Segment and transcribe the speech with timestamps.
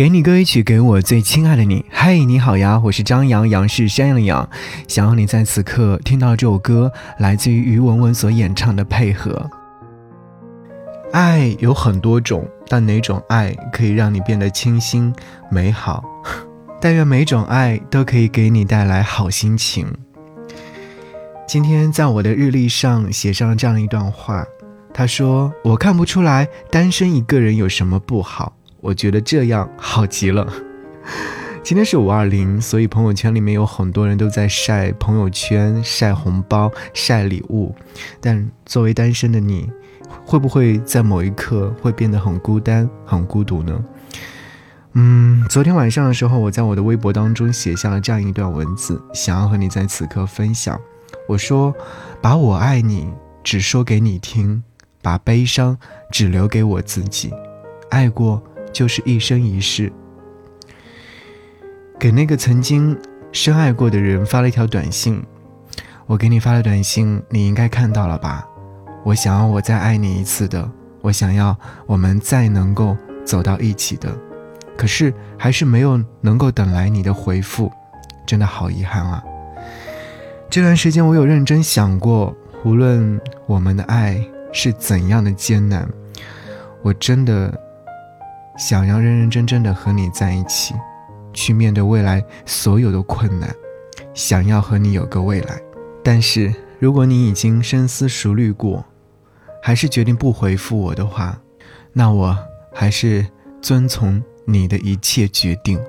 [0.00, 1.84] 给你歌一曲，给我最亲爱的你。
[1.90, 4.48] 嘿，你好呀，我是张扬，杨是山羊羊。
[4.88, 9.50] 想要你在此刻听到这首歌，来自于于文文所演唱的《配合》。
[11.12, 15.14] 爱有很多种，但哪种爱可以让你变得清新
[15.50, 16.02] 美好？
[16.80, 19.86] 但愿每种爱都可以给你带来好心情。
[21.46, 24.46] 今天在我的日历上写上了这样一段话，
[24.94, 30.46] 他说：“我看不出来单身一个人有什么不好。”我觉得这样好极了。
[31.62, 37.74] 今天是五二零，所以朋友圈里面有很多人都在晒朋友圈、晒红包、晒礼物。
[38.18, 39.70] 但作为单身的你，
[40.24, 43.84] 会不会在某一刻会变得很孤单、很孤独呢？
[44.94, 50.80] 嗯，昨天晚上的时候，我在我的微博当中写下了这样一段文字，想要和你在此刻分享。
[51.28, 51.74] 我说
[52.22, 53.12] ：“把我爱你
[53.44, 54.62] 只说给你听，
[55.02, 55.76] 把悲伤
[56.10, 57.30] 只留给我自己。
[57.90, 59.92] 爱过。”就是一生一世。
[61.98, 62.98] 给那个曾经
[63.30, 65.22] 深爱过的人发了一条短信，
[66.06, 68.46] 我给你发了短信，你应该看到了吧？
[69.04, 70.66] 我想要我再爱你一次的，
[71.02, 71.54] 我想要
[71.86, 74.16] 我们再能够走到一起的，
[74.78, 77.70] 可是还是没有能够等来你的回复，
[78.26, 79.22] 真的好遗憾啊！
[80.48, 84.18] 这段时间我有认真想过，无论我们的爱
[84.52, 85.86] 是怎样的艰难，
[86.80, 87.52] 我真的。
[88.60, 90.74] 想要认认真真的和你在一起，
[91.32, 93.48] 去面对未来所有的困难，
[94.12, 95.58] 想要和你有个未来。
[96.04, 98.84] 但是如果你已经深思熟虑过，
[99.62, 101.40] 还是决定不回复我的话，
[101.94, 102.36] 那我
[102.74, 103.26] 还是
[103.62, 105.80] 遵从你的一切决定。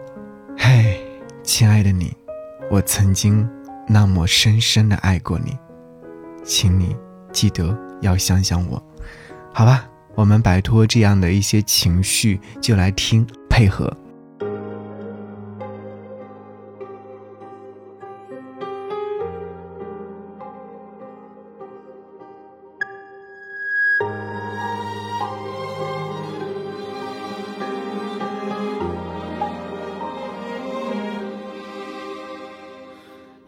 [0.58, 0.98] 嘿，
[1.44, 2.16] 亲爱的你，
[2.70, 3.46] 我曾经
[3.86, 5.58] 那么深深的爱过你，
[6.42, 6.96] 请你
[7.34, 8.82] 记得要想想我，
[9.52, 9.90] 好吧？
[10.22, 13.92] 我们摆脱这样的一些情绪，就来听配合。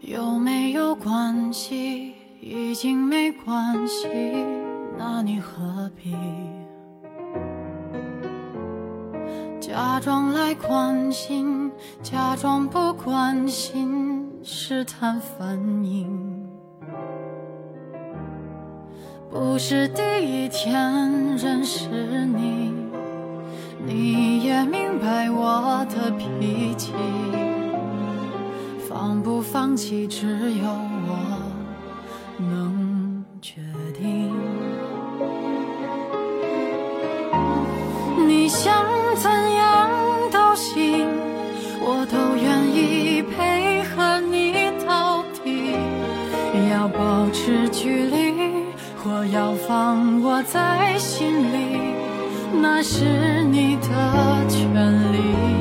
[0.00, 2.14] 有没有关系？
[2.40, 4.08] 已经没关系，
[4.98, 6.12] 那你何必？
[9.74, 11.68] 假装来关心，
[12.00, 16.46] 假装不关心，试探反应。
[19.28, 21.88] 不是第一天认识
[22.24, 22.72] 你，
[23.84, 26.92] 你也明白我的脾气。
[28.88, 31.18] 放不放弃，只有我
[32.38, 33.60] 能决
[33.92, 34.32] 定。
[38.24, 38.93] 你想。
[49.34, 51.80] 要放我在心里，
[52.62, 55.53] 那是你的权利。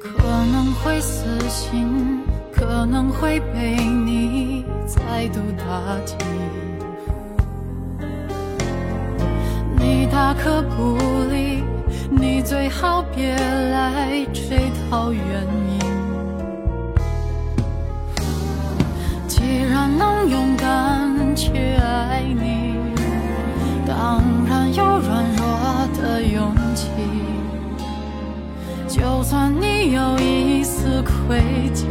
[0.00, 0.08] 可
[0.50, 6.16] 能会死心，可能会被你再度打击。
[9.78, 10.96] 你大可不
[11.30, 11.62] 理，
[12.10, 15.22] 你最好别来追讨原
[15.68, 15.78] 因。
[19.28, 22.59] 既然能勇敢去爱你，
[31.30, 31.38] 愧
[31.72, 31.86] 疚，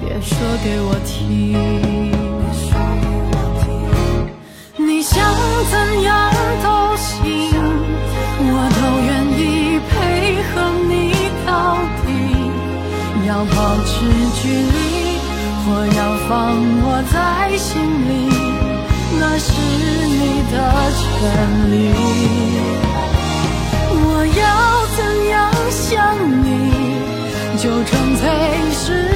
[0.00, 0.32] 别说
[0.64, 1.52] 给我听。
[4.78, 5.22] 你想
[5.70, 6.32] 怎样
[6.64, 7.20] 都行，
[8.40, 9.42] 我都愿意
[9.90, 9.92] 配
[10.48, 10.54] 合
[10.88, 11.12] 你
[11.44, 11.76] 到
[12.06, 12.08] 底。
[13.28, 13.54] 要保
[13.84, 13.92] 持
[14.40, 15.20] 距离，
[15.60, 16.32] 或要放
[16.80, 17.14] 我在
[17.58, 17.68] 心
[18.08, 18.32] 里，
[19.20, 19.52] 那是
[20.08, 20.56] 你的
[20.96, 21.04] 权
[21.70, 21.92] 利。
[23.92, 24.08] 我
[24.40, 24.42] 要
[24.96, 24.98] 怎
[25.28, 25.34] 样。
[25.70, 26.73] 想你。
[27.64, 29.13] 就站在十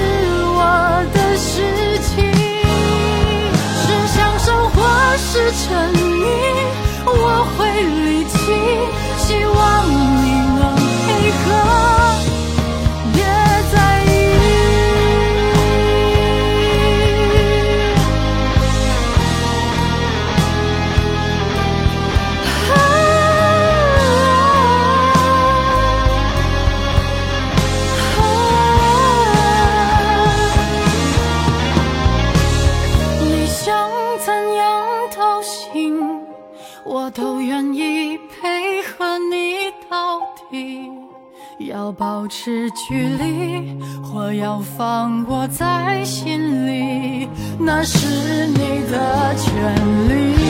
[41.89, 47.27] 要保持距离，或要放我在心里，
[47.59, 48.59] 那是你
[48.91, 49.75] 的权
[50.07, 50.48] 利。